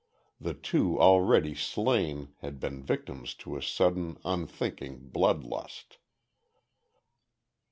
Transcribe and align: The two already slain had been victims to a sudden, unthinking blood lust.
The 0.39 0.55
two 0.55 0.99
already 0.99 1.53
slain 1.53 2.33
had 2.39 2.59
been 2.59 2.81
victims 2.81 3.35
to 3.35 3.55
a 3.55 3.61
sudden, 3.61 4.17
unthinking 4.25 5.09
blood 5.09 5.43
lust. 5.43 5.99